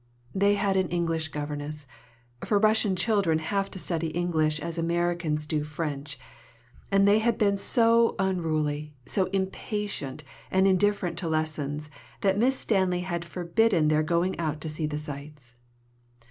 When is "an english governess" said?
0.77-1.85